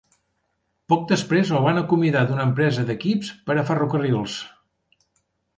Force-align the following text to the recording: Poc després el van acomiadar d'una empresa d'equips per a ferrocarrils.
Poc 0.93 1.03
després 1.11 1.51
el 1.57 1.61
van 1.67 1.81
acomiadar 1.83 2.23
d'una 2.31 2.47
empresa 2.51 2.87
d'equips 2.89 3.31
per 3.51 3.59
a 3.59 3.67
ferrocarrils. 3.71 4.39